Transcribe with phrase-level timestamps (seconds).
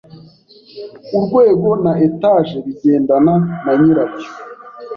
[1.17, 4.27] urwego na etage bigendana na nyirabyo